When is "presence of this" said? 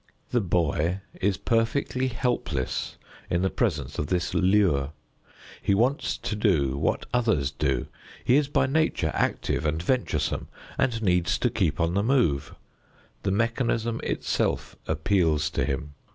3.51-4.33